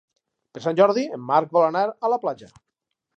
Per 0.55 0.61
Sant 0.63 0.79
Jordi 0.79 1.03
en 1.17 1.21
Marc 1.27 1.53
vol 1.57 1.65
anar 1.67 1.83
a 1.89 2.11
la 2.15 2.19
platja. 2.25 2.51